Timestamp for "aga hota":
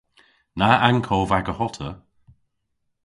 1.37-1.89